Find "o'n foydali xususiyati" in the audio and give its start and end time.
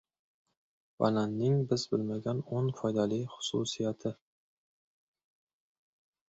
2.61-4.15